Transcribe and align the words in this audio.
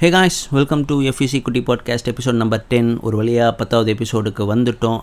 Hey 0.00 0.08
guys 0.08 0.48
welcome 0.48 0.84
to 0.84 1.00
FEC 1.00 1.42
குட்டி 1.42 1.60
podcast 1.60 2.08
episode 2.10 2.32
number 2.32 2.64
ten 2.68 3.00
ஒரு 3.00 3.16
வழியாக 3.16 3.56
பத்தாவது 3.56 3.94
எபிசோடுக்கு 3.94 4.46
வந்துட்டோம். 4.54 5.00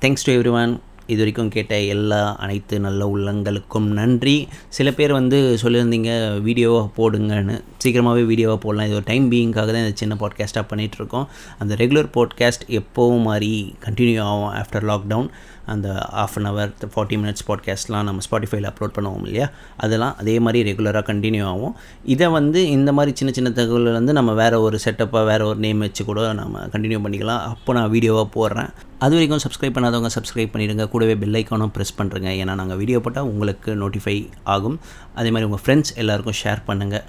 தேங்க்ஸ் 0.00 0.24
டு 0.24 0.32
எவ்ரி 0.32 0.50
ஒன் 0.50 0.80
இது 1.10 1.20
வரைக்கும் 1.22 1.52
கேட்ட 1.56 1.74
எல்லா 1.94 2.20
அனைத்து 2.44 2.80
நல்ல 2.86 3.10
உள்ளங்களுக்கும் 3.14 3.88
நன்றி. 4.00 4.36
சில 4.78 4.88
பேர் 4.98 5.18
வந்து 5.18 5.38
சொல்லியிருந்தீங்க 5.62 6.10
வீடியோவாக 6.48 6.88
போடுங்கன்னு. 6.98 7.56
சீக்கிரமாகவே 7.82 8.24
வீடியோவாக 8.32 8.60
போடலாம். 8.64 8.88
இது 8.88 8.98
ஒரு 9.00 9.08
டைம் 9.12 9.30
பீயிங்காக 9.32 9.68
தான் 9.70 9.84
இந்த 9.84 9.94
சின்ன 10.02 10.16
பாட்காஸ்ட்டாக 10.22 10.66
பண்ணிகிட்ருக்கோம் 10.72 11.28
அந்த 11.58 11.74
ரெகுலர் 11.82 12.10
பாட்காஸ்ட் 12.16 12.66
எப்போவும் 12.80 13.24
மாதிரி 13.30 13.52
கண்டினியூ 13.86 14.20
ஆகும் 14.30 14.52
ஆஃப்டர் 14.60 14.86
லாக்டவுன் 14.90 15.30
அந்த 15.72 15.88
half 16.22 16.36
an 16.38 16.46
hour 16.48 16.70
forty 16.94 17.16
minutes 17.22 17.44
பாட்காஸ்ட்லாம் 17.48 18.06
நம்ம 18.08 18.22
ஸ்பாட்டிஃபைல 18.26 18.70
அப்லோட் 18.70 18.94
பண்ணுவோம் 18.96 19.24
இல்லையா? 19.24 19.46
அதெல்லாம் 19.76 20.14
அதே 20.16 20.34
மாதிரி 20.44 20.72
ரெகுலராக 20.72 21.04
கண்டினியூ 21.10 21.44
ஆகும். 21.52 21.74
இதை 22.04 22.28
வந்து 22.28 22.60
இந்த 22.76 22.92
மாதிரி 22.92 23.16
சின்ன 23.16 23.32
சின்ன 23.32 23.50
தகவல் 23.50 23.96
வந்து 23.98 24.12
நம்ம 24.12 24.32
வேறு 24.32 24.58
ஒரு 24.60 24.78
செட்டப்பாக 24.84 25.24
வேறு 25.24 25.46
ஒரு 25.46 25.58
நேம் 25.58 25.78
வச்சு 25.78 26.04
கூட 26.04 26.32
நம்ம 26.32 26.64
கண்டினியூ 26.72 27.00
பண்ணிக்கலாம். 27.04 27.42
அப்போ 27.52 27.72
நான் 27.72 27.90
வீடியோவாக 27.90 28.28
போடுறேன். 28.36 28.72
அது 29.04 29.14
வரைக்கும் 29.16 29.42
சப்ஸ்கிரைப் 29.44 29.76
பண்ணாதவங்க 29.76 30.10
சப்ஸ்கிரைப் 30.16 30.52
பண்ணிடுங்க. 30.54 30.84
கூடவே 31.00 31.14
பெல் 31.20 31.36
ஐக்கானும் 31.38 31.70
ப்ரெஸ் 31.74 31.98
பண்ணுறேங்க 31.98 32.30
ஏன்னா 32.40 32.54
நாங்கள் 32.60 32.78
வீடியோ 32.80 32.98
போட்டால் 33.04 33.28
உங்களுக்கு 33.32 33.70
நோட்டிஃபை 33.82 34.14
ஆகும். 34.54 34.76
அதே 35.18 35.30
மாதிரி 35.34 35.46
உங்கள் 35.48 35.62
ஃப்ரெண்ட்ஸ் 35.62 35.92
எல்லாருக்கும் 36.02 36.36
ஷேர் 36.40 36.60
பண்ணுங்கள் 36.66 37.04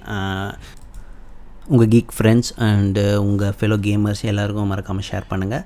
உங்கள் 1.72 1.90
கீக் 1.94 2.14
ஃப்ரெண்ட்ஸ் 2.16 2.52
அண்டு 2.66 3.04
உங்கள் 3.26 3.52
ஃபெலோ 3.58 3.76
கேமர்ஸ் 3.86 4.22
எல்லாருக்கும் 4.32 4.70
மறக்காமல் 4.72 5.06
ஷேர் 5.10 5.28
பண்ணுங்கள் 5.32 5.64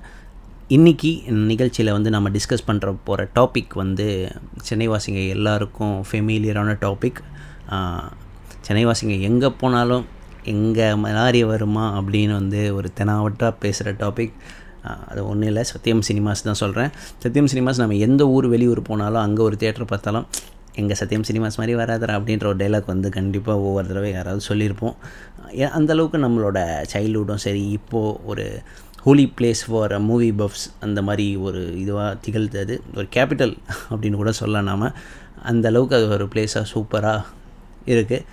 இன்றைக்கி 0.75 1.11
நிகழ்ச்சியில் 1.51 1.95
வந்து 1.95 2.09
நம்ம 2.15 2.29
டிஸ்கஸ் 2.35 2.67
பண்ணுற 2.67 2.93
போகிற 3.07 3.29
டாபிக் 3.37 3.73
வந்து 3.83 4.05
சென்னைவாசிங்க 4.69 5.23
எல்லாருக்கும் 5.37 5.95
ஃபெமிலியரான 6.09 6.75
டாபிக் 6.85 7.21
சென்னைவாசிங்க 8.67 9.17
எங்கே 9.29 9.51
போனாலும் 9.63 10.05
எங்கே 10.55 10.87
மலாரி 11.05 11.43
வருமா 11.53 11.85
அப்படின்னு 11.97 12.35
வந்து 12.41 12.61
ஒரு 12.75 12.89
தெனாவட்டாக 12.99 13.59
பேசுகிற 13.63 13.95
டாபிக் 14.03 14.35
அது 15.09 15.21
ஒன்றும் 15.31 15.49
இல்லை. 15.51 15.63
சத்யம் 15.71 16.03
சினிமாஸ் 16.09 16.45
தான் 16.49 16.59
சொல்கிறேன் 16.63 16.91
சத்யம் 17.23 17.49
சினிமாஸ் 17.53 17.81
நம்ம 17.83 17.97
எந்த 18.07 18.23
ஊர் 18.35 18.47
வெளியூர் 18.53 18.81
போனாலும் 18.89 19.23
அங்கே 19.25 19.41
ஒரு 19.47 19.57
தேட்டர் 19.63 19.91
பார்த்தாலும் 19.91 20.27
எங்கள் 20.81 20.97
சத்யம் 20.99 21.27
சினிமாஸ் 21.27 21.59
மாதிரி 21.59 21.73
வராதரா 21.81 22.15
அப்படின்ற 22.19 22.45
ஒரு 22.51 22.59
டைலாக் 22.63 22.91
வந்து 22.93 23.09
கண்டிப்பாக 23.17 23.63
ஒவ்வொரு 23.67 23.87
தடவை 23.91 24.09
யாராவது 24.17 24.43
சொல்லியிருப்போம். 24.49 24.95
அந்தளவுக்கு 25.77 26.17
நம்மளோட 26.25 26.59
சைல்டுஹுட்டும் 26.93 27.43
சரி 27.45 27.63
இப்போது 27.77 28.17
ஒரு 28.31 28.45
holy 29.05 29.25
place 29.37 29.63
for 29.69 29.93
movie 30.09 30.29
buffs 30.41 30.65
அந்த 30.85 30.99
மாதிரி 31.07 31.25
ஒரு 31.47 31.61
இதுவாக 31.83 32.11
திகழ்ந்தது. 32.25 32.75
ஒரு 32.97 33.07
கேபிட்டல் 33.15 33.55
அப்படின்னு 33.91 34.19
கூட 34.21 34.31
சொல்லலாம் 34.41 34.69
நாம். 34.71 34.85
அந்த 35.51 35.65
அளவுக்கு 35.71 35.97
அது 35.99 36.07
ஒரு 36.17 36.27
பிளேஸாக 36.33 36.65
சூப்பராக 36.73 37.25
இருக்குது 37.93 38.23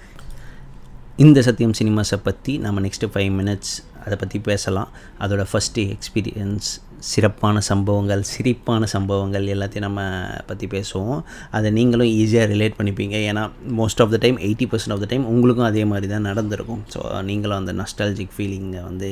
இந்த 1.22 1.42
சத்தியம் 1.46 1.74
சினிமாஸை 1.78 2.16
பற்றி 2.22 2.52
நம்ம 2.62 2.80
நெக்ஸ்ட்டு 2.84 3.08
ஃபைவ் 3.14 3.32
மினிட்ஸ் 3.40 3.74
அதை 4.04 4.16
பற்றி 4.22 4.38
பேசலாம். 4.48 4.88
அதோடய 5.24 5.46
ஃபஸ்ட்டு 5.50 5.82
எக்ஸ்பீரியன்ஸ் 5.94 6.68
சிறப்பான 7.10 7.60
சம்பவங்கள் 7.68 8.22
சிரிப்பான 8.32 8.88
சம்பவங்கள் 8.94 9.46
எல்லாத்தையும் 9.54 9.86
நம்ம 9.86 10.00
பற்றி 10.48 10.66
பேசுவோம். 10.66 11.20
அதை 11.56 11.70
நீங்களும் 11.78 12.10
ஈஸியாக 12.22 12.50
ரிலேட் 12.54 12.78
பண்ணிப்பீங்க. 12.78 13.16
ஏன்னா 13.30 13.44
most 13.80 14.02
of 14.04 14.12
the 14.14 14.20
time 14.24 14.40
eighty 14.48 14.68
percent 14.72 14.96
of 14.96 15.04
the 15.04 15.08
time 15.12 15.30
உங்களுக்கும் 15.34 15.68
அதே 15.70 15.84
மாதிரி 15.92 16.08
தான் 16.14 16.28
நடந்திருக்கும். 16.30 16.82
ஸோ 16.94 17.22
நீங்களும் 17.30 17.60
அந்த 17.60 17.74
நஸ்டாலஜிக் 17.82 18.36
ஃபீலிங்கை 18.36 18.82
வந்து 18.90 19.10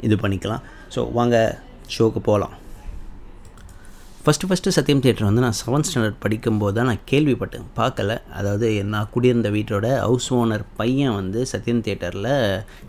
இது 0.00 0.16
பண்ணிக்கலாம். 0.24 0.64
ஸோ 0.96 1.12
வாங்க 1.18 1.36
ஷோக்கு 1.96 2.22
போகலாம் 2.30 2.56
ஃபஸ்ட்டு 4.24 4.48
ஃபஸ்ட்டு 4.48 4.72
சத்தியம் 4.74 5.00
தேட்டர் 5.04 5.26
வந்து 5.28 5.42
நான் 5.44 5.56
செவன்த் 5.60 5.86
ஸ்டாண்டர்ட் 5.86 6.20
படிக்கும்போது 6.24 6.74
தான் 6.76 6.88
நான் 6.90 7.00
கேள்விப்பட்டேன். 7.12 7.64
பார்க்கல. 7.78 8.16
அதாவது 8.38 8.68
நான் 8.92 9.08
குடியிருந்த 9.14 9.48
வீட்டோட 9.56 9.86
ஹவுஸ் 10.04 10.28
ஓனர் 10.40 10.64
பையன் 10.80 11.16
வந்து 11.20 11.40
சத்யம் 11.52 11.82
தேட்டரில் 11.86 12.30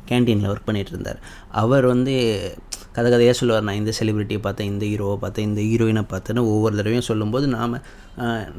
கேன்டீனில் 0.10 0.52
ஒர்க் 0.52 0.68
பண்ணிகிட்டு 0.68 0.94
இருந்தார். 0.96 1.20
அவர் 1.64 1.88
வந்து 1.94 2.14
கதை 2.96 3.08
கதையாக 3.12 3.36
சொல்லுவார். 3.40 3.66
நான் 3.68 3.80
இந்த 3.82 3.92
செலிப்ரிட்டியை 4.00 4.42
பார்த்தேன் 4.46 4.70
இந்த 4.74 4.86
ஹீரோவை 4.92 5.18
பார்த்தேன் 5.24 5.48
இந்த 5.50 5.62
ஹீரோயினை 5.70 6.04
பார்த்தேன்னு 6.12 6.42
ஒவ்வொரு 6.54 6.74
தடவையும் 6.80 7.10
சொல்லும்போது 7.10 7.46
நாம் 7.58 7.76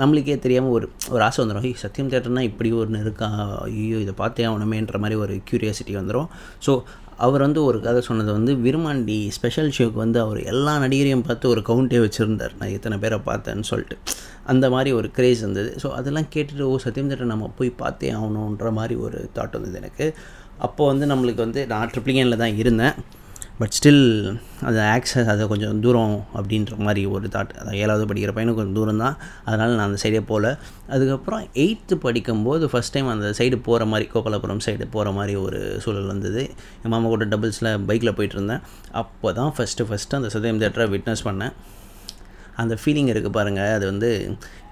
நம்மளுக்கே 0.01 0.37
தெரியாமல் 0.45 0.75
ஒரு 0.77 0.87
ஒரு 1.15 1.23
ஆசை 1.27 1.39
வந்துடும் 1.43 1.67
ஐயோ 1.67 1.79
சத்தியம் 1.85 2.11
தேட்டர்னால் 2.13 2.49
இப்படி 2.51 2.71
ஒன்று 2.81 3.03
இருக்கா? 3.05 3.29
ஐயோ 3.69 3.99
இதை 4.05 4.15
பார்த்தே 4.23 4.47
ஆகணுமேன்ற 4.49 4.99
மாதிரி 5.05 5.19
ஒரு 5.25 5.35
க்யூரியாசிட்டி 5.51 5.95
வந்துடும் 6.01 6.29
ஸோ 6.67 6.73
அவர் 7.17 7.41
வந்து 7.41 7.65
ஒரு 7.65 7.81
கதை 7.81 8.01
சொன்னது 8.01 8.33
வந்து 8.33 8.55
விருமாண்டி 8.55 9.29
ஸ்பெஷல் 9.29 9.71
ஷோக்கு 9.79 9.93
வந்து 9.93 10.21
அவர் 10.21 10.43
எல்லா 10.43 10.79
நடிகரையும் 10.79 11.27
பார்த்து 11.27 11.49
ஒரு 11.49 11.63
கவுண்டே 11.63 11.99
வச்சுருந்தார். 11.99 12.55
நான் 12.59 12.69
எத்தனை 12.69 12.99
பேரை 12.99 13.19
பார்த்தேன்னு 13.27 13.61
சொல்லிட்டு. 13.61 13.99
அந்த 14.45 14.71
மாதிரி 14.71 14.93
ஒரு 14.93 15.11
க்ரேஸ் 15.17 15.43
இருந்தது. 15.45 15.77
ஸோ 15.83 15.91
அதெல்லாம் 15.91 16.27
கேட்டுட்டு 16.35 16.61
ஓ 16.61 16.77
சத்தியம் 16.77 17.27
நம்ம 17.27 17.53
போய் 17.57 17.71
பார்த்தே 17.71 18.13
ஆகணுன்ற 18.13 18.73
மாதிரி 18.73 19.01
ஒரு 19.01 19.31
தாட் 19.35 19.53
வந்தது 19.53 19.77
எனக்கு. 19.77 20.15
அப்போது 20.59 20.99
வந்து 20.99 21.15
நம்மளுக்கு 21.15 21.37
வந்து 21.37 21.67
நான் 21.67 21.91
ட்ரிப்ளிகனில் 21.95 22.37
தான் 22.37 22.57
இருந்தேன். 22.57 22.95
பட் 23.59 23.75
ஸ்டில் 23.77 24.01
அது 24.69 24.79
ஆக்சஸ் 24.95 25.29
அதை 25.33 25.43
கொஞ்சம் 25.51 25.81
தூரம் 25.85 26.15
அப்படின்ற 26.39 26.77
மாதிரி 26.87 27.03
ஒரு 27.15 27.27
தாட் 27.35 27.53
அதான் 27.61 27.77
ஏழாவது 27.83 28.05
படிக்கிற 28.11 28.33
பையனுக்கு 28.37 28.59
கொஞ்சம் 28.61 28.79
தூரம் 28.79 29.03
தான். 29.05 29.17
அதனால் 29.49 29.75
நான் 29.79 29.87
அந்த 29.89 29.99
சைடே 30.03 30.21
போகல 30.31 30.49
அதுக்கப்புறம் 30.95 31.43
எயித்து 31.65 31.97
படிக்கும்போது 32.07 32.67
ஃபஸ்ட் 32.73 32.95
டைம் 32.97 33.13
அந்த 33.15 33.29
சைடு 33.39 33.59
போகிற 33.69 33.85
மாதிரி 33.93 34.09
கோபாலபுரம் 34.15 34.65
சைடு 34.67 34.89
போகிற 34.97 35.13
மாதிரி 35.19 35.37
ஒரு 35.45 35.61
சூழல் 35.85 36.11
வந்தது. 36.13 36.43
என் 36.83 36.93
மாமா 36.95 37.13
கூட 37.15 37.29
டபுள்ஸில் 37.35 37.71
பைக்கில் 37.91 38.17
போயிட்டுருந்தேன் 38.19 38.65
அப்போ 39.03 39.33
தான் 39.39 39.55
ஃபஸ்ட்டு 39.59 39.89
ஃபஸ்ட்டு 39.91 40.19
அந்த 40.21 40.31
சதயம் 40.37 40.61
தேட்டரை 40.65 40.89
விட்னஸ் 40.97 41.25
பண்ணேன். 41.29 41.55
அந்த 42.63 42.75
ஃபீலிங் 42.81 43.13
இருக்குது 43.13 43.37
பாருங்கள் 43.39 43.75
அது 43.79 43.85
வந்து 43.93 44.11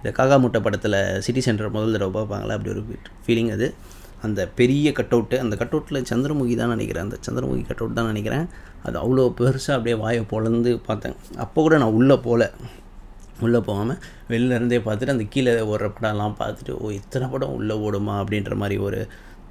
இந்த 0.01 0.11
காகா 0.19 0.37
முட்டை 0.43 0.61
படத்தில் 0.67 1.01
சிட்டி 1.27 1.41
சென்டர் 1.47 1.75
முதல் 1.77 1.97
தடவை 1.97 2.13
பார்ப்பாங்களா 2.19 2.57
அப்படி 2.59 2.73
ஒரு 2.75 2.83
ஃபீலிங் 3.27 3.53
அது. 3.57 3.69
அந்த 4.27 4.41
பெரிய 4.59 4.89
கட் 4.99 5.15
அவுட்டு 5.17 5.37
அந்த 5.45 5.55
கட் 5.61 5.75
அவுட்டில் 5.77 6.09
சந்திரமுகி 6.11 6.55
தான் 6.61 6.73
நினைக்கிறேன். 6.75 7.07
அந்த 7.07 7.19
சந்திரமுகி 7.27 7.63
கட் 7.71 7.83
அவுட் 7.83 7.99
தான் 7.99 8.11
நினைக்கிறேன். 8.13 8.45
அது 8.87 8.97
அவ்வளோ 9.03 9.25
பெருசாக 9.41 9.77
அப்படியே 9.79 9.97
வாயை 10.03 10.23
பொழந்து 10.33 10.73
பார்த்தேன். 10.89 11.17
அப்போ 11.45 11.59
கூட 11.67 11.77
நான் 11.83 11.97
உள்ளே 12.01 12.17
போகல 12.27 12.51
உள்ளே 13.47 13.61
போகாமல் 13.69 14.01
வெளிலேருந்தே 14.33 14.79
பார்த்துட்டு 14.87 15.15
அந்த 15.15 15.25
கீழே 15.35 15.53
ஓடுற 15.73 15.87
படம்லாம் 15.97 16.37
பார்த்துட்டு 16.41 16.73
ஓ 16.83 16.91
இத்தனை 16.99 17.27
படம் 17.33 17.55
உள்ளே 17.59 17.77
ஓடுமா? 17.87 18.15
அப்படின்ற 18.23 18.55
மாதிரி 18.63 18.77
ஒரு 18.89 19.01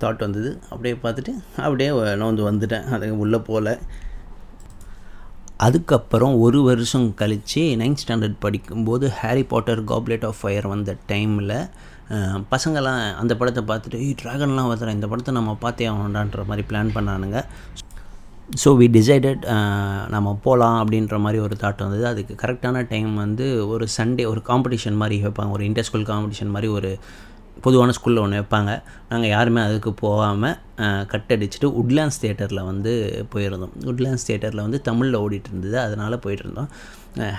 தாட் 0.02 0.24
வந்தது. 0.26 0.52
அப்படியே 0.70 0.96
பார்த்துட்டு 1.04 1.34
அப்படியே 1.66 1.90
நான் 2.20 2.30
வந்து 2.30 2.46
வந்துட்டேன். 2.50 2.88
அது 2.96 3.10
உள்ளே 3.26 3.40
போகல 3.50 3.76
அதுக்கப்புறம் 5.68 6.36
ஒரு 6.46 6.60
வருஷம் 6.68 7.08
கழித்து 7.20 7.64
நைன்த் 7.82 8.02
ஸ்டாண்டர்ட் 8.04 8.38
படிக்கும்போது 8.46 9.06
Harry 9.18 9.44
Potter 9.52 9.82
goblet 9.92 10.26
of 10.30 10.40
fire 10.42 10.68
வந்த 10.72 10.96
டைமில் 11.12 11.54
பசங்கள்லாம் 12.54 13.02
அந்த 13.22 13.34
படத்தை 13.40 13.62
பார்த்துட்டு 13.70 14.02
ஏய் 14.06 14.18
ட்ராகன்லாம் 14.22 14.70
வந்துடுறேன் 14.72 14.98
இந்த 15.00 15.08
படத்தை 15.12 15.34
நம்ம 15.40 15.56
பார்த்தே 15.64 15.88
ஆகணுன்றான்ற 15.92 16.44
மாதிரி 16.50 16.66
பிளான் 16.72 16.94
பண்ணானுங்க. 16.98 17.40
ஸோ 18.62 18.70
வி 18.80 18.88
டிசைடட் 18.96 19.44
நம்ம 20.14 20.34
போகலாம் 20.46 20.78
அப்படின்ற 20.82 21.18
மாதிரி 21.26 21.40
ஒரு 21.48 21.56
தாட் 21.62 21.84
வந்தது. 21.86 22.06
அதுக்கு 22.12 22.34
கரெக்டான 22.42 22.84
டைம் 22.94 23.12
வந்து 23.24 23.46
ஒரு 23.74 23.86
சண்டே 23.98 24.24
ஒரு 24.32 24.42
காம்படிஷன் 24.50 25.00
மாதிரி 25.02 25.18
வைப்பாங்க. 25.26 25.52
ஒரு 25.58 25.66
இன்டர் 25.70 25.88
ஸ்கூல் 25.90 26.10
காம்படிஷன் 26.12 26.52
மாதிரி 26.56 26.70
ஒரு 26.78 26.92
பொதுவான 27.66 27.94
ஸ்கூலில் 27.98 28.22
ஒன்று 28.24 28.40
வைப்பாங்க. 28.40 28.72
நாங்கள் 29.12 29.32
யாருமே 29.34 29.62
அதுக்கு 29.68 29.92
போகாமல் 30.04 30.56
கட் 31.12 31.34
அடிச்சுட்டு 31.36 31.68
உட்லாண்ட்ஸ் 31.82 32.22
தேட்டரில் 32.24 32.62
வந்து 32.70 32.92
போயிருந்தோம். 33.34 33.76
உட்லாண்ட்ஸ் 33.92 34.28
தேட்டரில் 34.30 34.64
வந்து 34.66 34.80
தமிழில் 34.90 35.20
ஓடிட்டு 35.24 35.52
இருந்தது. 35.52 35.78
அதனால் 35.86 36.22
போயிட்டுருந்தோம் 36.26 36.72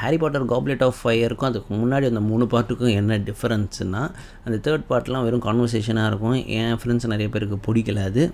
ஹாரி 0.02 0.16
பாட்டர் 0.22 0.46
காப்லெட் 0.52 0.86
ஆஃப் 0.86 1.00
ஃபயருக்கும் 1.02 1.50
அதுக்கு 1.50 1.80
முன்னாடி 1.82 2.06
அந்த 2.12 2.22
மூணு 2.30 2.46
பார்ட்டுக்கும் 2.54 2.94
என்ன 3.00 3.18
டிஃப்ரென்ஸ்னால் 3.28 4.10
அந்த 4.46 4.56
தேர்ட் 4.66 4.88
பார்ட்லாம் 4.92 5.26
வெறும் 5.26 5.46
கான்வர்சேஷனாக 5.48 6.10
இருக்கும். 6.12 6.38
என் 6.60 6.78
ஃப்ரெண்ட்ஸ் 6.82 7.12
நிறைய 7.14 7.28
பேருக்கு 7.36 7.58
பிடிக்கல 7.68 8.04
அது. 8.10 8.24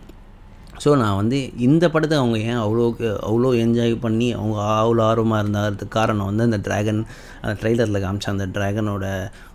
ஸோ 0.83 0.91
நான் 1.01 1.17
வந்து 1.21 1.39
இந்த 1.67 1.85
படத்தை 1.93 2.17
அவங்க 2.23 2.37
ஏன் 2.51 2.61
அவ்வளோக்கு 2.65 3.07
அவ்வளோ 3.29 3.49
என்ஜாய் 3.63 3.95
பண்ணி 4.05 4.29
அவங்க 4.41 4.59
அவ்வளோ 4.83 5.03
ஆர்வமாக 5.07 5.43
இருந்தாகிறதுக்கு 5.43 5.97
காரணம் 5.97 6.29
வந்து 6.31 6.47
அந்த 6.49 6.59
ட்ராகன் 6.67 7.01
அந்த 7.41 7.55
ட்ரெய்லரில் 7.61 8.03
காமிச்ச 8.05 8.29
அந்த 8.35 8.47
ட்ராகனோட 8.57 9.07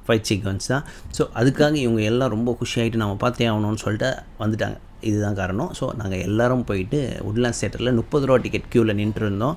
ஃபைட் 0.08 0.28
சீக்வன்ஸ் 0.30 0.68
தான் 0.68 0.86
ஸோ 1.18 1.25
அதுக்காக 1.41 1.75
இவங்க 1.86 2.02
எல்லாம் 2.12 2.34
ரொம்ப 2.36 2.58
குஷியாகிட்டு 2.62 3.03
நம்ம 3.03 3.16
பார்த்தே 3.16 3.47
ஆகணும்னு 3.47 3.84
சொல்லிட்டு 3.86 4.09
வந்துட்டாங்க. 4.40 4.78
இதுதான் 5.09 5.38
காரணம். 5.40 5.72
ஸோ 5.80 5.86
நாங்கள் 6.02 6.22
எல்லோரும் 6.28 6.66
போயிட்டு 6.69 7.00
உட்லாண்ட் 7.30 7.59
தேட்டரில் 7.61 7.97
முப்பது 8.00 8.26
ரூபா 8.26 8.38
டிக்கெட் 8.44 8.70
க்யூவில் 8.73 9.00
நின்றுருந்தோம். 9.00 9.55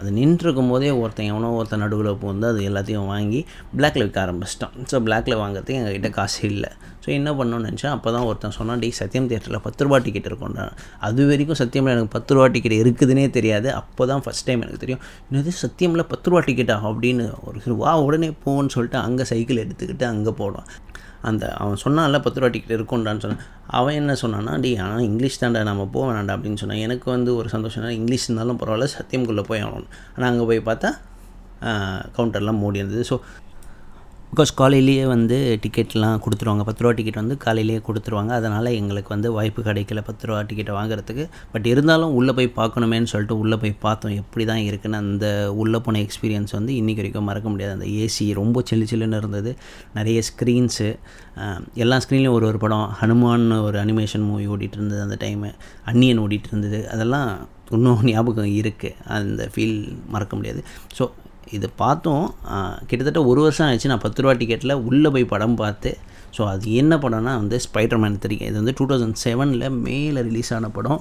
அது 0.00 0.10
நின்றுருக்கும் 0.18 0.70
போதே 0.72 0.90
ஒருத்தன் 1.02 1.28
எவனோ 1.32 1.50
ஒருத்தன் 1.58 1.82
நடுவில் 1.84 2.10
போந்து 2.22 2.46
அது 2.52 2.60
எல்லாத்தையும் 2.68 3.08
வாங்கி 3.12 3.40
பிளாக்ல 3.78 4.04
விற்க 4.06 4.18
ஆரம்பிச்சிட்டான். 4.24 4.74
ஸோ 4.90 4.98
பிளாக்ல 5.06 5.34
வாங்குறதுக்கு 5.42 5.78
எங்ககிட்ட 5.80 6.10
காசு 6.18 6.40
இல்லை. 6.50 6.70
ஸோ 7.04 7.08
என்ன 7.18 7.30
பண்ணணும்னு 7.38 7.68
நினச்சேன் 7.68 7.94
அப்போ 7.96 8.08
தான் 8.16 8.26
ஒருத்தன் 8.28 8.56
சொன்னான் 8.58 8.82
டி 8.82 8.88
சத்தியம் 9.00 9.28
தேட்டரில் 9.30 9.62
பத்து 9.66 9.84
ரூபா 9.86 9.98
டிக்கெட் 10.06 10.28
இருக்கும்டா. 10.30 10.64
அது 11.08 11.26
வரைக்கும் 11.30 11.60
சத்தியமில் 11.62 11.94
எனக்கு 11.94 12.12
பத்து 12.16 12.34
ரூபா 12.36 12.46
டிக்கெட் 12.56 12.76
இருக்குதுன்னே 12.84 13.26
தெரியாது. 13.38 13.68
அப்போ 13.80 14.06
தான் 14.12 14.22
ஃபஸ்ட் 14.26 14.46
டைம் 14.48 14.64
எனக்கு 14.66 14.82
தெரியும். 14.84 15.02
என்னது 15.30 15.54
சத்தியமில் 15.64 16.08
பத்து 16.12 16.30
ரூபா 16.30 16.42
டிக்கெட்டா 16.48 16.76
அப்படின்னு 16.90 17.26
ஒரு 17.48 17.76
வா 17.82 17.94
உடனே 18.08 18.30
போன்னு 18.46 18.74
சொல்லிட்டு 18.76 19.00
அங்கே 19.06 19.26
சைக்கிள் 19.32 19.62
எடுத்துக்கிட்டு 19.64 20.06
அங்கே 20.12 20.34
போனோம். 20.42 20.68
அந்த 21.22 21.44
அவன் 21.52 21.82
சொன்னான்ல 21.84 22.18
பத்து 22.22 22.40
ரூபா 22.40 22.50
டிக்கெட் 22.52 22.76
இருக்கும்டான்னு 22.78 23.22
சொன்னான் 23.24 23.44
அவன் 23.66 23.94
என்ன 23.94 24.12
சொன்னான்னா 24.22 24.60
டி 24.60 24.70
ஆனால் 24.76 25.04
இங்கிலீஷ் 25.08 25.40
தாண்டா 25.42 25.62
நம்ம 25.62 25.86
போக 25.94 26.04
வேணாண்டா 26.08 26.34
அப்படின்னு 26.36 26.60
சொன்னான். 26.62 26.82
எனக்கு 26.86 27.10
வந்து 27.10 27.36
ஒரு 27.36 27.48
சந்தோஷம் 27.48 27.88
இங்கிலீஷ் 28.00 28.26
இருந்தாலும் 28.28 28.60
பரவாயில்ல 28.60 28.88
சத்தியம்குள்ளே 28.98 29.44
போய் 29.50 29.60
ஆகணும். 29.60 29.90
ஆனால் 30.16 30.30
அங்கே 30.30 30.44
போய் 30.44 30.62
பார்த்தா 30.70 30.90
கவுண்டர்லாம் 32.16 32.62
மூடி 32.62 32.78
இருந்தது. 32.78 33.04
ஸோ 33.10 33.18
பிகாஸ் 34.30 34.50
காலையிலேயே 34.60 35.04
வந்து 35.12 35.36
டிக்கெட்லாம் 35.64 36.20
கொடுத்துருவாங்க. 36.24 36.62
பத்து 36.68 36.82
ரூபா 36.82 36.92
டிக்கெட் 36.98 37.18
வந்து 37.20 37.36
காலையிலேயே 37.44 37.80
கொடுத்துருவாங்க. 37.86 38.32
அதனால் 38.38 38.68
எங்களுக்கு 38.78 39.10
வந்து 39.14 39.28
வாய்ப்பு 39.36 39.60
கிடைக்கல 39.68 40.00
பத்து 40.08 40.26
ரூபா 40.28 40.38
டிக்கெட்டை 40.48 40.72
வாங்குறதுக்கு. 40.78 41.24
பட் 41.52 41.66
இருந்தாலும் 41.72 42.14
உள்ளே 42.18 42.32
போய் 42.38 42.48
பார்க்கணுமேன்னு 42.58 43.10
சொல்லிட்டு 43.12 43.36
உள்ளே 43.42 43.56
போய் 43.62 43.74
பார்த்தோம். 43.86 44.14
எப்படி 44.22 44.44
தான் 44.50 44.62
இருக்குன்னு 44.68 45.00
அந்த 45.04 45.26
உள்ளே 45.62 45.80
போன 45.86 46.00
எக்ஸ்பீரியன்ஸ் 46.06 46.56
வந்து 46.58 46.72
இன்றைக்கி 46.80 47.02
வரைக்கும் 47.02 47.28
மறக்க 47.30 47.48
முடியாது. 47.54 47.74
அந்த 47.78 47.88
ஏசி 48.04 48.26
ரொம்ப 48.40 48.62
சில்லு 48.70 48.88
சில்லுன்னு 48.92 49.20
இருந்தது. 49.22 49.52
நிறைய 49.98 50.20
ஸ்க்ரீன்ஸு 50.30 50.88
எல்லா 51.84 51.98
ஸ்க்ரீன்லேயும் 52.04 52.38
ஒரு 52.38 52.48
ஒரு 52.50 52.60
படம். 52.64 52.86
ஹனுமான் 53.02 53.46
ஒரு 53.66 53.78
அனிமேஷன் 53.84 54.26
மூவி 54.30 54.46
ஓடிட்டு 54.54 54.78
இருந்தது 54.80 55.02
அந்த 55.06 55.18
டைமு 55.24 55.50
அன்னியன் 55.92 56.22
ஓடிட்டு 56.24 56.50
இருந்தது. 56.52 56.80
அதெல்லாம் 56.94 57.30
இன்னும் 57.76 58.02
ஞாபகம் 58.10 58.52
இருக்குது 58.60 58.98
அந்த 59.18 59.48
ஃபீல் 59.54 59.78
மறக்க 60.14 60.34
முடியாது. 60.40 60.60
ஸோ 60.98 61.04
இது 61.56 61.66
பார்த்தோம். 61.82 62.26
கிட்டத்தட்ட 62.88 63.20
ஒரு 63.30 63.40
வருஷம் 63.46 63.66
ஆயிடுச்சு. 63.66 63.90
நான் 63.92 64.04
பத்து 64.04 64.22
ரூபா 64.22 64.34
டிக்கெட்டில் 64.40 64.74
உள்ளே 64.88 65.10
போய் 65.14 65.32
படம் 65.32 65.56
பார்த்து. 65.62 65.90
ஸோ 66.36 66.42
அது 66.52 66.72
என்ன 66.80 66.94
படம்னா 67.02 67.32
வந்து 67.42 67.56
ஸ்பைடர்மேன் 67.66 68.18
த்ரீ 68.24 68.36
இது 68.48 68.56
வந்து 68.60 68.74
டூ 68.78 68.86
தௌசண்ட் 68.90 69.18
செவனில் 69.24 69.66
மேலே 69.86 70.22
ரிலீஸ் 70.28 70.52
ஆன 70.56 70.68
படம். 70.78 71.00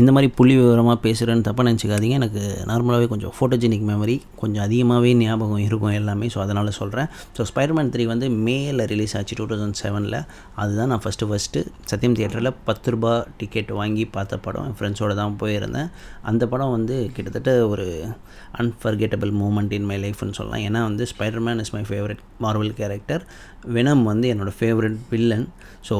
இந்த 0.00 0.10
மாதிரி 0.14 0.28
புள்ளி 0.36 0.54
விவரமாக 0.58 0.98
பேசுகிறேன்னு 1.04 1.44
தப்பாக 1.46 1.64
நினச்சிக்காதீங்க. 1.68 2.14
எனக்கு 2.20 2.42
நார்மலாகவே 2.70 3.06
கொஞ்சம் 3.10 3.32
ஃபோட்டோஜெனிக் 3.38 3.84
மெமரி 3.88 4.14
கொஞ்சம் 4.42 4.62
அதிகமாகவே 4.66 5.10
ஞாபகம் 5.22 5.62
இருக்கும் 5.66 5.96
எல்லாமே. 5.98 6.26
ஸோ 6.34 6.38
அதனால் 6.44 6.70
சொல்கிறேன் 6.78 7.08
ஸோ 7.36 7.44
ஸ்பைடர்மேன் 7.50 7.90
த்ரீ 7.94 8.04
வந்து 8.12 8.28
மேல 8.46 8.86
ரிலீஸ் 8.92 9.14
ஆச்சு 9.20 9.36
டூ 9.40 9.46
தௌசண்ட் 9.50 9.78
செவனில் 9.82 10.18
அதுதான் 10.62 10.90
நான் 10.92 11.02
ஃபஸ்ட்டு 11.06 11.28
ஃபஸ்ட்டு 11.32 11.62
சத்யம் 11.92 12.16
தியேட்டரில் 12.18 12.52
பத்து 12.70 12.94
ரூபா 12.96 13.12
டிக்கெட் 13.42 13.72
வாங்கி 13.80 14.06
பார்த்த 14.16 14.40
படம். 14.46 14.66
என் 14.70 14.78
ஃப்ரெண்ட்ஸோடு 14.80 15.16
தான் 15.20 15.36
போயிருந்தேன். 15.44 15.90
அந்த 16.32 16.42
படம் 16.54 16.74
வந்து 16.76 16.96
கிட்டத்தட்ட 17.18 17.52
ஒரு 17.74 17.86
அன்ஃபர்கெட்டபிள் 18.62 19.32
மூமெண்ட் 19.44 19.76
இன் 19.78 19.88
மை 19.92 20.00
லைஃப்னு 20.06 20.38
சொல்லலாம். 20.40 20.64
ஏன்னா 20.68 20.82
வந்து 20.90 21.06
Spiderman 21.14 21.62
is 21.66 21.74
my 21.78 21.84
favourite 21.92 22.24
Marvel 22.46 22.76
character 22.82 23.24
venom 23.76 24.04
வந்து 24.12 24.28
என்னோடய 24.34 24.58
ஃபேவரட் 24.60 25.00
வில்லன் 25.14 25.48
ஸோ 25.88 25.96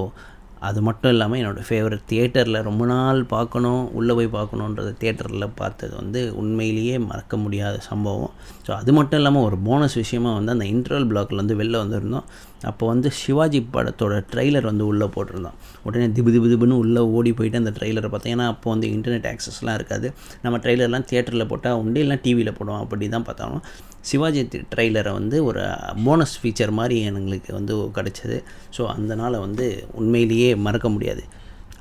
அது 0.69 0.81
மட்டும் 0.89 1.13
இல்லாமல் 1.15 1.41
என்னோடய 1.41 1.67
ஃபேவரட் 1.69 2.05
தியேட்டரில் 2.11 2.59
ரொம்ப 2.69 2.85
நாள் 2.93 3.21
பார்க்கணும் 3.35 3.83
உள்ளே 3.99 4.15
போய் 4.19 4.29
பார்க்கணுன்றது 4.37 4.91
தியேட்டரில் 5.01 5.47
பார்த்தது 5.61 5.95
வந்து 6.01 6.21
உண்மையிலேயே 6.43 6.97
மறக்க 7.11 7.37
முடியாத 7.45 7.77
சம்பவம். 7.91 8.33
ஸோ 8.67 8.71
அது 8.81 8.93
மட்டும் 8.99 9.21
இல்லாமல் 9.21 9.47
ஒரு 9.49 9.59
போனஸ் 9.69 9.97
விஷயமாக 10.03 10.39
வந்து 10.39 10.55
அந்த 10.57 10.67
இன்டர்வல் 10.75 11.09
பிளாக்கில் 11.13 11.43
வந்து 11.43 11.59
வெளில 11.63 11.83
வந்திருந்தோம். 11.85 12.29
அப்போ 12.71 12.85
வந்து 12.93 13.09
சிவாஜி 13.21 13.61
படத்தோட 13.75 14.15
ட்ரெய்லர் 14.33 14.67
வந்து 14.71 14.85
உள்ளே 14.91 15.07
போட்டிருந்தோம் 15.15 15.57
உடனே 15.87 16.07
திபு 16.17 16.31
திபு 16.35 16.49
திபுன்னு 16.53 16.79
உள்ளே 16.85 17.03
ஓடி 17.17 17.33
போயிட்டு 17.39 17.61
அந்த 17.63 17.73
ட்ரெய்லரை 17.79 18.11
பார்த்தேன். 18.15 18.35
ஏன்னா 18.37 18.47
அப்போ 18.55 18.69
வந்து 18.75 18.89
இன்டர்நெட் 18.97 19.29
ஆக்சஸ்லாம் 19.33 19.77
இருக்காது. 19.81 20.09
நம்ம 20.45 20.59
ட்ரெய்லர்லாம் 20.65 21.07
தியேட்டரில் 21.11 21.49
போட்டால் 21.53 21.79
உண்டு 21.83 22.01
இல்லை 22.07 22.19
டிவியில் 22.27 22.57
போடுவோம் 22.59 22.83
அப்படி 22.85 23.09
தான் 23.17 23.27
பார்த்தாலும். 23.29 23.63
சிவாஜி 24.11 24.43
ட்ரெய்லரை 24.73 25.13
வந்து 25.19 25.37
ஒரு 25.49 25.63
போனஸ் 26.07 26.39
ஃபீச்சர் 26.41 26.73
மாதிரி 26.81 26.97
எங்களுக்கு 27.11 27.53
வந்து 27.59 27.75
கிடச்சிது. 27.99 28.39
ஸோ 28.79 28.85
அதனால் 28.97 29.39
வந்து 29.47 29.67
உண்மையிலேயே 30.01 30.51
மறக்க 30.67 30.89
முடியாது. 30.97 31.25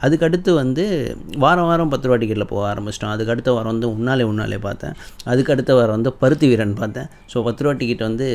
அதுக்கடுத்து 0.06 0.52
வந்து 0.60 0.84
வாரம் 1.44 1.68
வாரம் 1.70 1.92
பத்து 1.94 2.08
ரூபா 2.08 2.18
டிக்கெட்டில் 2.22 2.52
போக 2.52 2.62
ஆரம்பிச்சிட்டோம். 2.74 3.12
அதுக்கு 3.16 3.34
அடுத்த 3.34 3.52
வாரம் 3.56 3.74
வந்து 3.74 3.90
உன்னாலே 3.96 4.24
உன்னாலே 4.30 4.58
பார்த்தேன். 4.68 4.96
அதுக்கு 5.32 5.54
அடுத்த 5.56 5.72
வாரம் 5.80 5.98
வந்து 5.98 6.14
பருத்தி 6.22 6.48
வீரன் 6.52 6.80
பார்த்தேன். 6.80 7.10
ஸோ 7.32 7.44
பத்து 7.48 7.64
ரூபா 7.64 7.74
டிக்கெட் 7.82 8.08
வந்து 8.08 8.28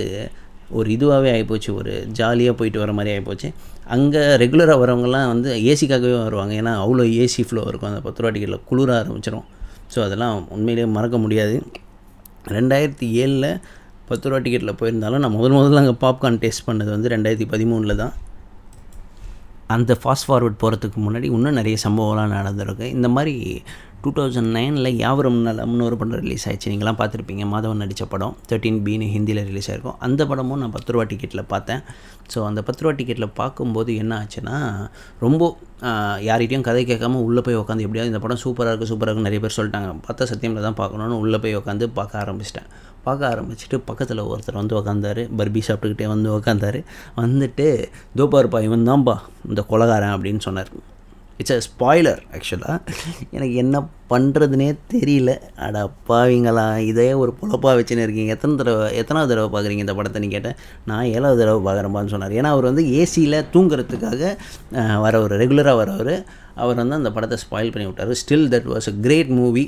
ஒரு 0.78 0.88
இதுவாகவே 0.96 1.30
ஆகிப்போச்சு 1.34 1.70
ஒரு 1.78 1.92
ஜாலியாக 2.18 2.54
போயிட்டு 2.58 2.78
வர 2.82 2.92
மாதிரி 2.98 3.10
ஆகிப்போச்சு. 3.14 3.48
அங்கே 3.94 4.22
ரெகுலராக 4.42 4.78
வரவங்கலாம் 4.82 5.28
வந்து 5.32 5.50
ஏசிக்காகவே 5.72 6.16
வருவாங்க. 6.26 6.54
ஏன்னா 6.60 6.72
அவ்வளோ 6.84 7.04
ஏசி 7.22 7.42
ஃப்ளோ 7.48 7.64
இருக்கும். 7.70 7.90
அந்த 7.92 8.02
பத்து 8.06 8.20
ரூபா 8.22 8.32
டிக்கெட்டில் 8.34 8.64
குளிர 8.70 8.92
ஆரம்பிச்சிடும் 9.00 9.46
ஸோ 9.94 9.98
அதெல்லாம் 10.06 10.36
உண்மையிலேயே 10.54 10.88
மறக்க 10.98 11.16
முடியாது. 11.24 11.56
ரெண்டாயிரத்தி 12.56 13.08
ஏழில் 13.22 13.50
பத்து 14.08 14.26
ரூபா 14.28 14.38
டிக்கெட்டில் 14.44 14.78
போயிருந்தாலும் 14.80 15.22
நான் 15.24 15.36
முதல் 15.38 15.56
முதல்ல 15.56 15.82
அங்கே 15.82 15.96
பாப்கார்ன் 16.04 16.40
டேஸ்ட் 16.44 16.66
பண்ணது 16.68 16.90
வந்து 16.94 17.08
ரெண்டாயிரத்தி 17.14 17.48
பதிமூணில் 17.52 18.00
தான். 18.02 18.14
அந்த 19.74 19.92
ஃபாஸ்ட் 20.02 20.26
ஃபார்வர்ட் 20.28 20.60
போகிறதுக்கு 20.62 20.98
முன்னாடி 21.06 21.28
இன்னும் 21.36 21.58
நிறைய 21.60 21.76
சம்பவம்லாம் 21.84 22.34
நடந்திருக்கு. 22.38 22.86
இந்த 22.96 23.08
மாதிரி 23.14 23.34
டூ 24.06 24.10
தௌசண்ட் 24.16 24.50
நைனில் 24.56 24.88
யாவரும் 25.02 25.38
நலம்னு 25.46 25.84
ஒரு 25.86 25.96
படம் 26.00 26.20
ரிலீஸ் 26.24 26.44
ஆயிடுச்சு. 26.48 26.70
நீங்களாம் 26.72 26.98
பார்த்துருப்பீங்க. 26.98 27.44
மாதவன் 27.52 27.80
நடித்த 27.82 28.04
படம். 28.12 28.34
தேர்ட்டின் 28.48 28.78
பின்னு 28.86 29.06
ஹிந்தியில் 29.14 29.40
ரிலீஸ் 29.48 29.68
ஆயிருக்கும். 29.70 29.96
அந்த 30.06 30.22
படமும் 30.30 30.60
நான் 30.62 30.74
பத்து 30.76 30.92
ரூபா 30.94 31.04
டிக்கெட்டில் 31.12 31.42
பார்த்தேன். 31.52 31.80
ஸோ 32.32 32.38
அந்த 32.48 32.60
பத்து 32.66 32.82
ரூபா 32.84 32.92
டிக்கெட்டில் 32.98 33.28
பார்க்கும்போது 33.40 33.90
என்ன 34.02 34.12
ஆச்சுன்னா 34.22 34.56
ரொம்ப 35.24 35.42
யார்கிட்டையும் 36.28 36.66
கதை 36.68 36.82
கேட்காம 36.90 37.20
உள்ளே 37.28 37.42
போய் 37.46 37.60
உட்காந்து 37.62 37.86
எப்படியாவது 37.86 38.12
இந்த 38.12 38.20
படம் 38.24 38.42
சூப்பராக 38.44 38.72
இருக்குது 38.72 38.90
சூப்பராக 38.92 39.10
இருக்குது 39.10 39.28
நிறைய 39.28 39.42
பேர் 39.44 39.58
சொல்லிட்டாங்க. 39.58 39.92
பார்த்தா 40.08 40.28
சத்தியமில் 40.32 40.66
தான் 40.68 40.78
பார்க்கணுன்னு 40.82 41.20
உள்ளே 41.24 41.40
போய் 41.44 41.58
உட்காந்து 41.60 41.88
பார்க்க 42.00 42.22
ஆரம்பிச்சிட்டேன். 42.24 42.68
பார்க்க 43.06 43.32
ஆரம்பிச்சுட்டு 43.32 43.78
பக்கத்தில் 43.88 44.28
ஒருத்தர் 44.32 44.60
வந்து 44.62 44.76
உக்காந்தார். 44.80 45.22
பர்பி 45.40 45.62
சாப்பிட்டுக்கிட்டே 45.68 46.08
வந்து 46.16 46.30
உக்காந்தார். 46.38 46.78
வந்துட்டு 47.22 47.66
தோப்பாருப்பா 48.20 48.60
இவன் 48.68 48.90
தான்ப்பா 48.90 49.16
இந்த 49.50 49.64
கொலகாரன் 49.72 50.14
அப்படின்னு 50.18 50.44
சொன்னார். 50.48 50.72
இட்ஸ் 51.40 51.54
அ 51.56 51.58
ஸ்பாய்லர் 51.68 52.20
ஆக்சுவலாக 52.36 52.76
எனக்கு 53.36 53.54
என்ன 53.62 53.76
பண்ணுறதுனே 54.12 54.68
தெரியல. 54.92 55.30
அட 55.64 55.76
பாவிங்களா 56.08 56.66
இதே 56.90 57.08
ஒரு 57.22 57.32
பொழப்பாக 57.40 57.74
வச்சுன்னு 57.78 58.04
இருக்கீங்க. 58.06 58.34
எத்தனை 58.36 58.54
தடவை 58.60 58.84
எத்தனாவது 59.00 59.30
தடவை 59.32 59.48
பார்க்குறீங்க 59.54 59.84
இந்த 59.86 59.94
படத்தை 59.98 60.20
நீ 60.24 60.28
கேட்டேன் 60.36 60.56
நான் 60.90 61.10
ஏழாவது 61.16 61.40
தடவை 61.42 61.60
பார்க்குறேன்பான்னு 61.66 62.14
சொன்னார். 62.14 62.36
ஏன்னா 62.40 62.52
அவர் 62.54 62.68
வந்து 62.70 62.84
ஏசியில் 63.00 63.38
தூங்குறதுக்காக 63.56 64.22
வரவர் 65.06 65.34
ரெகுலராக 65.42 65.76
வரவர் 65.82 66.14
அவர் 66.62 66.80
வந்து 66.82 66.98
அந்த 67.00 67.12
படத்தை 67.18 67.38
ஸ்பாயில் 67.44 67.74
பண்ணி 67.74 67.88
விட்டார். 67.90 68.14
Still 68.22 68.48
that 68.54 68.70
was 68.74 68.90
a 68.92 68.96
great 69.06 69.32
movie 69.40 69.66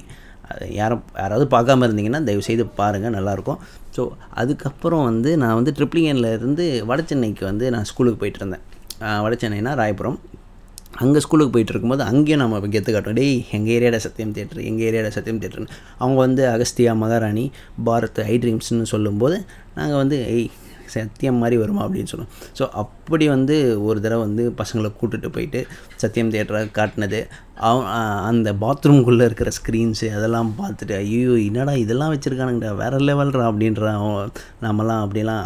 யாரும் 0.79 1.03
யாராவது 1.23 1.47
பார்க்காம 1.55 1.87
இருந்தீங்கன்னா 1.87 2.21
தயவுசெய்து 2.29 2.65
பாருங்கள் 2.81 3.15
நல்லாயிருக்கும். 3.17 3.61
ஸோ 3.97 4.03
அதுக்கப்புறம் 4.41 5.05
வந்து 5.11 5.31
நான் 5.43 5.57
வந்து 5.59 5.73
ட்ரிப்ளிகனில் 5.79 6.31
வட 6.91 7.01
சென்னைக்கு 7.11 7.45
வந்து 7.51 7.67
நான் 7.75 7.89
ஸ்கூலுக்கு 7.91 8.21
போயிட்டு 8.23 8.41
இருந்தேன். 8.43 8.65
வட 9.25 9.35
சென்னைனா 9.43 9.73
ராயபுரம். 9.81 10.19
அங்கே 10.93 11.21
ஸ்கூலுக்கு 11.25 11.53
போயிட்டு 11.55 11.73
இருக்கும்போது 11.73 12.03
அங்கேயும் 12.11 12.41
நம்ம 12.43 12.61
கெத்து 12.75 12.93
காட்டும் 12.93 13.19
டேய் 13.19 13.35
எங்கள் 13.57 13.75
ஏரியாவில் 13.75 14.05
சத்தியம் 14.07 14.33
தேட்டர் 14.37 14.61
எங்கள் 14.69 14.87
ஏரியாவில் 14.89 15.17
சத்தியம் 15.17 15.43
தேட்டர்னு 15.43 15.75
அவங்க 15.99 16.19
வந்து 16.27 16.43
அகஸ்தியா 16.55 16.95
மகாராணி 17.03 17.45
பாரத் 17.89 18.23
ஐ 18.33 18.37
ட்ரீம்ஸ்னு 18.45 18.89
சொல்லும்போது 18.95 19.37
நாங்கள் 19.79 20.01
வந்து 20.03 20.19
எய் 20.37 20.49
சத்தியம் 20.95 21.41
மாதிரி 21.43 21.57
வருமா? 21.63 21.83
அப்படின்னு 21.87 22.11
சொன்னோம். 22.13 22.31
ஸோ 22.59 22.65
அப்படி 22.83 23.29
வந்து 23.29 23.57
ஒரு 23.89 23.99
தடவை 24.05 24.21
வந்து 24.27 24.45
பசங்களை 24.61 24.91
கூட்டுட்டு 25.01 25.29
போயிட்டு 25.35 25.61
சத்தியம் 26.03 26.31
தேட்டரை 26.35 26.63
காட்டினது. 26.79 27.21
அவ 27.69 27.83
அந்த 28.31 28.49
பாத்ரூம்குள்ளே 28.63 29.25
இருக்கிற 29.29 29.51
ஸ்க்ரீன்ஸு 29.59 30.09
அதெல்லாம் 30.19 30.51
பார்த்துட்டு 30.61 30.95
ஐயோ 30.97 31.35
என்னடா 31.49 31.75
இதெல்லாம் 31.85 32.13
வச்சுருக்கானுங்கடா 32.15 32.73
வேறு 32.83 33.01
லெவல்ரா? 33.09 33.45
அப்படின்ற 33.51 33.93
நம்மலாம் 34.67 35.03
அப்படிலாம் 35.05 35.45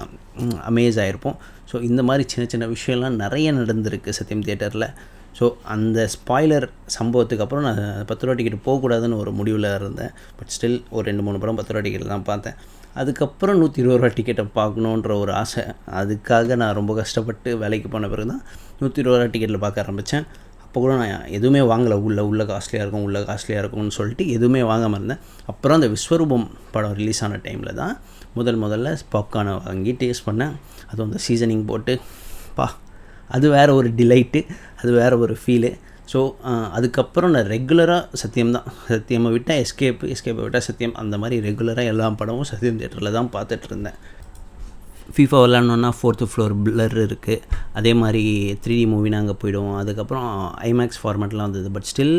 அமேஸ் 0.70 1.00
ஆகிருப்போம் 1.04 1.38
ஸோ 1.72 1.82
இந்த 1.90 2.02
மாதிரி 2.02 2.24
சின்ன 2.32 2.44
சின்ன 2.52 2.66
விஷயம்லாம் 2.66 3.20
நிறைய 3.24 3.52
நடந்திருக்கு 3.52 4.16
சத்தியம் 4.18 4.46
தேட்டரில் 4.48 4.88
ஸோ 5.38 5.44
அந்த 5.74 5.98
ஸ்பாய்லர் 6.14 6.66
சம்பவத்துக்கு 6.96 7.44
அப்புறம் 7.44 7.66
நான் 7.68 7.80
பத்து 8.10 8.24
ரூபா 8.26 8.36
டிக்கெட் 8.38 8.64
போகக்கூடாதுன்னு 8.68 9.18
ஒரு 9.22 9.30
முடிவில் 9.38 9.68
இருந்தேன். 9.80 10.12
பட் 10.38 10.52
ஸ்டில் 10.54 10.78
ஒரு 10.96 11.04
ரெண்டு 11.10 11.24
மூணு 11.26 11.40
படம் 11.42 11.58
பத்து 11.60 11.74
ரூபா 11.74 11.84
டிக்கெட் 11.86 12.12
தான் 12.14 12.28
பார்த்தேன். 12.30 12.56
அதுக்கப்புறம் 13.00 13.58
நூற்றி 13.60 13.80
இருபது 13.82 13.98
ரூபா 14.00 14.10
டிக்கெட்டை 14.18 14.44
பார்க்கணுன்ற 14.58 15.12
ஒரு 15.22 15.32
ஆசை. 15.42 15.62
அதுக்காக 16.00 16.56
நான் 16.62 16.76
ரொம்ப 16.80 16.94
கஷ்டப்பட்டு 17.00 17.50
வேலைக்கு 17.62 17.90
போன 17.94 18.08
பிறகு 18.14 18.30
தான் 18.32 18.42
நூற்றி 18.80 19.00
இருபது 19.02 19.18
ரூபா 19.20 19.30
டிக்கெட்டில் 19.34 19.64
பார்க்க 19.64 19.84
ஆரம்பித்தேன் 19.84 20.26
அப்போ 20.64 20.80
கூட 20.84 20.92
நான் 21.00 21.24
எதுவுமே 21.36 21.62
வாங்கலை. 21.70 21.96
உள்ளே 22.06 22.22
உள்ளே 22.28 22.44
காஸ்ட்லியாக 22.50 22.84
இருக்கும் 22.84 23.06
உள்ளே 23.06 23.20
காஸ்ட்லியாக 23.30 23.62
இருக்கும்னு 23.62 23.96
சொல்லிட்டு 23.98 24.26
எதுவுமே 24.36 24.60
வாங்காமல் 24.70 24.98
இருந்தேன். 25.00 25.22
அப்புறம் 25.50 25.76
அந்த 25.78 25.88
விஸ்வரூபம் 25.94 26.46
படம் 26.74 26.94
ரிலீஸ் 27.00 27.20
ஆன 27.26 27.40
டைமில் 27.46 27.78
தான் 27.80 27.94
முதல் 28.38 28.60
முதல்ல 28.62 28.94
பாப்கார்னை 29.14 29.54
வாங்கி 29.66 29.92
டேஸ்ட் 30.02 30.26
பண்ணேன். 30.28 30.54
அது 30.90 30.98
வந்து 31.04 31.20
சீசனிங் 31.26 31.66
போட்டு 31.72 31.94
பா 32.58 32.66
அது 33.36 33.46
வேறு 33.56 33.72
ஒரு 33.80 33.88
டிலைட்டு 33.98 34.40
அது 34.82 34.92
வேறு 35.00 35.18
ஒரு 35.26 35.36
ஃபீலு 35.42 35.72
ஸோ 36.12 36.20
அதுக்கப்புறம் 36.76 37.32
நான் 37.34 37.50
ரெகுலராக 37.52 38.18
சத்தியம் 38.22 38.54
தான் 38.56 38.66
சத்தியமை 38.94 39.30
விட்டால் 39.34 39.60
எஸ்கேப் 39.64 40.02
எஸ்கேப்பை 40.14 40.42
விட்டால் 40.46 40.66
சத்தியம் 40.68 40.96
அந்த 41.02 41.18
மாதிரி 41.22 41.36
ரெகுலராக 41.48 41.92
எல்லா 41.92 42.08
படமும் 42.22 42.50
சத்தியம் 42.50 42.80
தேட்டரில் 42.80 43.16
தான் 43.18 43.30
பார்த்துட்டு 43.36 43.68
இருந்தேன். 43.70 43.98
ஃபீஃபா 45.14 45.38
விளாட்ணுன்னா 45.42 45.88
ஃபோர்த்து 45.96 46.26
ஃப்ளோர் 46.32 46.54
பிளர் 46.64 46.94
இருக்குது 47.04 47.34
அதே 47.78 47.92
மாதிரி 48.02 48.22
த்ரீ 48.64 48.76
டி 48.80 48.84
மூவி 48.92 49.08
நாங்கள் 49.14 49.38
போயிடுவோம். 49.40 49.76
அதுக்கப்புறம் 49.80 50.28
ஐமேக்ஸ் 50.68 51.00
ஃபார்மேட்லாம் 51.02 51.46
வந்தது. 51.48 51.70
பட் 51.74 51.88
ஸ்டில் 51.90 52.14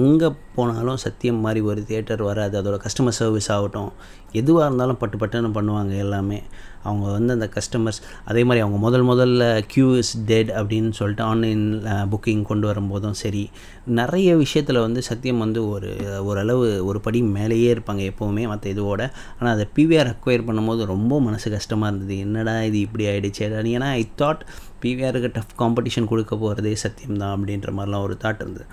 எங்கே 0.00 0.28
போனாலும் 0.56 1.00
சத்தியம் 1.04 1.40
மாதிரி 1.46 1.60
ஒரு 1.70 1.82
தியேட்டர் 1.88 2.22
வராது. 2.30 2.54
அதோட 2.60 2.78
கஸ்டமர் 2.84 3.18
சர்வீஸ் 3.20 3.50
ஆகட்டும். 3.56 3.90
எதுவாக 4.32 4.66
இருந்தாலும் 4.66 4.96
பட்டு 4.96 5.18
பட்டுன்னு 5.18 5.56
பண்ணுவாங்க 5.58 5.96
எல்லாமே. 5.96 6.42
அவங்க 6.82 7.12
வந்து 7.12 7.32
அந்த 7.32 7.48
கஸ்டமர்ஸ் 7.54 7.98
அதே 8.24 8.44
மாதிரி 8.44 8.60
அவங்க 8.64 8.78
முதல் 8.78 9.04
முதல்ல 9.04 9.64
க்யூ 9.74 9.96
இஸ் 9.96 10.18
டெட் 10.26 10.50
அப்படின்னு 10.50 10.90
சொல்லிட்டு 10.90 11.22
ஆன்லைன் 11.22 11.82
புக்கிங் 11.84 12.42
கொண்டு 12.42 12.66
வரும்போதும் 12.66 13.12
சரி. 13.12 13.50
நிறைய 13.84 14.36
விஷயத்தில் 14.36 14.80
வந்து 14.80 15.02
சத்தியம் 15.02 15.38
வந்து 15.38 15.68
ஒரு 15.68 15.96
ஓரளவு 16.24 16.84
ஒரு 16.84 17.00
படி 17.00 17.22
மேலேயே 17.22 17.74
இருப்பாங்க 17.74 18.12
எப்போவுமே 18.12 18.46
மற்ற 18.46 18.70
இதுவோட. 18.70 19.10
ஆனால் 19.38 19.54
அதை 19.54 19.66
பிவிஆர் 19.76 20.14
அக்வயர் 20.14 20.46
பண்ணும்போது 20.48 20.84
ரொம்ப 20.84 21.20
மனசு 21.20 21.50
கஷ்டமாக 21.50 21.94
இருந்தது. 21.94 22.18
என்னடா 22.18 22.62
இது 22.62 22.80
இப்படி 22.80 23.06
ஆகிடுச்சு 23.06 23.74
ஏன்னா 23.78 23.90
ஐ 24.00 24.08
தாட் 24.18 24.44
பிவிஆருக்கு 24.82 25.28
டஃப் 25.36 25.54
காம்படிஷன் 25.60 26.08
கொடுக்க 26.12 26.32
போகிறதே 26.42 26.74
சத்தியம் 26.84 27.18
தான் 27.22 27.32
அப்படின்ற 27.36 27.72
மாதிரிலாம் 27.78 28.04
ஒரு 28.06 28.16
தாட் 28.24 28.42
இருந்தது. 28.44 28.66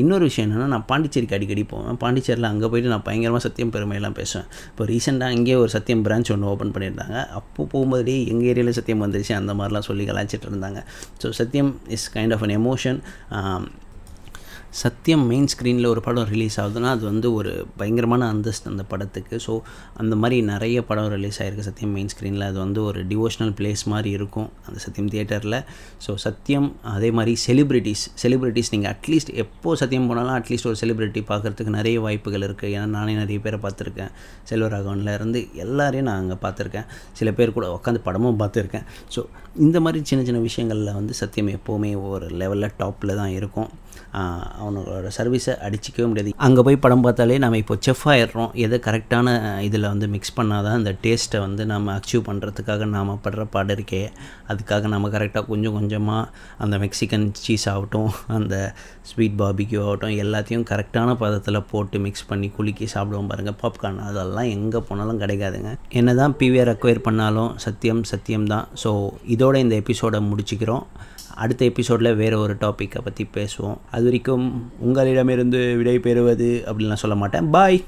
இன்னொரு 0.00 0.24
விஷயம் 0.28 0.46
என்னென்னா 0.48 0.68
நான் 0.74 0.86
பாண்டிச்சேரிக்கு 0.90 1.36
அடிக்கடி 1.38 1.64
போவேன். 1.72 1.98
பாண்டிச்சேரியில் 2.02 2.50
அங்கே 2.52 2.68
போயிட்டு 2.72 2.92
நான் 2.94 3.06
பயங்கரமாக 3.08 3.42
சத்தியம் 3.46 3.72
பெருமையெல்லாம் 3.76 4.16
பேசுவேன். 4.20 4.48
இப்போ 4.72 4.84
ரீசெண்டாக 4.92 5.36
அங்கேயே 5.36 5.56
ஒரு 5.64 5.72
சத்தியம் 5.76 6.04
பிரான்ச் 6.08 6.32
ஒன்று 6.34 6.50
ஓப்பன் 6.54 6.74
பண்ணியிருந்தாங்க. 6.76 7.16
அப்போ 7.38 7.68
போகும்போதே 7.74 8.16
எங்கள் 8.32 8.48
ஏரியாவில் 8.52 8.78
சத்தியம் 8.80 9.04
வந்துருச்சு 9.06 9.34
அந்த 9.40 9.54
மாதிரிலாம் 9.60 9.88
சொல்லி 9.90 10.06
கலாய்ச்சிட்டு 10.10 10.50
இருந்தாங்க. 10.52 10.82
So 11.22 11.28
Sathyam 11.40 11.72
is 11.96 12.10
kind 12.16 12.34
of 12.36 12.44
an 12.48 12.56
emotion 12.60 13.00
Sathyam 14.82 15.24
main 15.30 15.48
ஸ்க்ரீனில் 15.52 15.88
ஒரு 15.90 16.00
படம் 16.06 16.28
ரிலீஸ் 16.32 16.56
ஆகுதுன்னா 16.60 16.88
அது 16.94 17.04
வந்து 17.10 17.28
ஒரு 17.38 17.50
பயங்கரமான 17.80 18.28
அந்தஸ்து 18.32 18.66
அந்த 18.70 18.84
படத்துக்கு. 18.92 19.36
ஸோ 19.44 19.52
அந்த 20.00 20.14
மாதிரி 20.22 20.36
நிறைய 20.50 20.78
படம் 20.88 21.10
ரிலீஸ் 21.14 21.38
ஆகிருக்கு 21.42 21.66
சத்தியம் 21.68 21.92
மெயின் 21.96 22.10
ஸ்க்ரீனில் 22.12 22.44
அது 22.48 22.58
வந்து 22.62 22.80
ஒரு 22.88 23.00
டிவோஷனல் 23.10 23.52
பிளேஸ் 23.58 23.84
மாதிரி 23.92 24.10
இருக்கும் 24.18 24.48
அந்த 24.66 24.78
சத்தியம் 24.84 25.10
தியேட்டரில் 25.12 25.58
ஸோ 26.06 26.14
சத்தியம் 26.24 26.68
அதே 26.94 27.10
மாதிரி 27.18 27.34
செலிப்ரிட்டிஸ் 27.44 28.04
செலிப்ரிட்டிஸ் 28.22 28.72
நீங்கள் 28.74 28.92
அட்லீஸ்ட் 28.94 29.30
எப்போது 29.44 29.80
சத்தியம் 29.82 30.08
போனாலும் 30.12 30.34
அட்லீஸ்ட் 30.38 30.68
ஒரு 30.72 30.80
செலிப்ரிட்டி 30.82 31.22
பார்க்குறதுக்கு 31.30 31.76
நிறைய 31.78 32.00
வாய்ப்புகள் 32.06 32.46
இருக்குது 32.48 32.72
ஏன்னா 32.78 32.88
நானே 32.96 33.14
நிறைய 33.22 33.38
பேரை 33.46 33.60
பார்த்துருக்கேன். 33.66 34.12
செல்வராகவனில் 34.52 35.14
இருந்து 35.18 35.42
எல்லாரையும் 35.66 36.08
நான் 36.10 36.20
அங்கே 36.24 36.38
பார்த்துருக்கேன். 36.46 36.88
சில 37.20 37.30
பேர் 37.38 37.56
கூட 37.58 37.68
உட்காந்து 37.76 38.02
படமும் 38.08 38.42
பார்த்துருக்கேன். 38.42 38.86
ஸோ 39.16 39.22
இந்த 39.66 39.78
மாதிரி 39.84 39.98
சின்ன 40.10 40.22
சின்ன 40.28 40.42
விஷயங்களில் 40.48 40.96
வந்து 41.00 41.14
சத்தியம் 41.22 41.54
எப்போவுமே 41.56 41.92
ஒரு 42.12 42.28
லெவலில் 42.42 42.76
டாப்பில் 42.82 43.18
தான் 43.22 43.34
இருக்கும். 43.40 43.70
அவனோட 44.64 45.10
சர்வீஸை 45.18 45.54
அடிச்சிக்கவே 45.66 46.06
முடியாது. 46.10 46.34
அங்கே 46.46 46.64
போய் 46.66 46.82
படம் 46.84 47.04
பார்த்தாலே 47.06 47.38
நம்ம 47.44 47.58
இப்போ 47.62 47.76
செஃப் 47.86 48.04
ஆயிடுறோம். 48.12 48.50
எதை 48.64 48.78
கரெக்டான 48.88 49.36
இதில் 49.68 49.88
வந்து 49.92 50.08
மிக்ஸ் 50.14 50.36
பண்ணால் 50.38 50.64
தான் 50.66 50.78
அந்த 50.80 50.92
டேஸ்ட்டை 51.04 51.40
வந்து 51.46 51.62
நம்ம 51.72 51.92
அச்சீவ் 51.98 52.24
பண்ணுறதுக்காக 52.28 52.88
நாம் 52.96 53.12
படுற 53.26 53.44
பாடு 53.54 53.74
இருக்கே. 53.78 54.02
அதுக்காக 54.52 54.88
நம்ம 54.94 55.08
கரெக்டாக 55.16 55.44
கொஞ்சம் 55.52 55.76
கொஞ்சமாக 55.78 56.28
அந்த 56.64 56.74
மெக்சிகன் 56.84 57.26
சீஸ் 57.44 57.66
ஆகட்டும் 57.74 58.10
அந்த 58.38 58.54
ஸ்வீட் 59.10 59.38
பாபிக்யூ 59.42 59.80
ஆகட்டும் 59.86 60.16
எல்லாத்தையும் 60.24 60.66
கரெக்டான 60.72 61.16
பதத்தில் 61.22 61.60
போட்டு 61.72 61.96
மிக்ஸ் 62.06 62.28
பண்ணி 62.30 62.48
குலுக்கி 62.56 62.86
சாப்பிடுவோம் 62.94 63.30
பாருங்கள் 63.32 63.58
பாப்கார்ன் 63.62 64.00
அதெல்லாம் 64.08 64.50
எங்கே 64.56 64.82
போனாலும் 64.88 65.20
கிடைக்காதுங்க. 65.24 65.72
என்ன 66.00 66.14
தான் 66.20 66.36
பிவிஆர் 66.40 66.72
அக்வயர் 66.74 67.06
பண்ணாலும் 67.08 67.52
சத்தியம் 67.66 68.02
சத்தியம் 68.12 68.48
தான் 68.52 68.68
ஸோ 68.82 68.92
இதோட 69.34 69.54
இந்த 69.64 69.74
எபிசோடை 69.82 70.20
முடிச்சுக்கிறோம். 70.30 70.84
அடுத்த 71.34 71.64
எபிசோடில் 71.64 72.14
வேறு 72.14 72.38
ஒரு 72.38 72.54
டாப்பிக்கை 72.54 73.00
பற்றி 73.04 73.28
பேசுவோம். 73.34 73.76
அது 73.90 74.04
வரைக்கும் 74.04 74.72
உங்களிடமிருந்து 74.78 75.76
விடை 75.76 75.98
பெறுவது 75.98 76.62
அப்படின்லாம் 76.66 77.02
சொல்ல 77.04 77.16
மாட்டேன். 77.16 77.50
பாய் 77.50 77.84